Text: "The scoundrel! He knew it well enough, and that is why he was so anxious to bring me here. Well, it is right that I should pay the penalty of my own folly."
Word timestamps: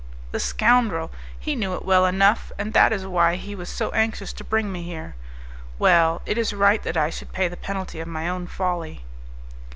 "The 0.31 0.39
scoundrel! 0.39 1.11
He 1.39 1.55
knew 1.55 1.75
it 1.75 1.85
well 1.85 2.07
enough, 2.07 2.51
and 2.57 2.73
that 2.73 2.91
is 2.91 3.05
why 3.05 3.35
he 3.35 3.53
was 3.53 3.69
so 3.69 3.91
anxious 3.91 4.33
to 4.33 4.43
bring 4.43 4.71
me 4.71 4.81
here. 4.81 5.13
Well, 5.77 6.23
it 6.25 6.39
is 6.39 6.53
right 6.55 6.81
that 6.81 6.97
I 6.97 7.11
should 7.11 7.31
pay 7.33 7.47
the 7.47 7.55
penalty 7.55 7.99
of 7.99 8.07
my 8.07 8.27
own 8.27 8.47
folly." 8.47 9.03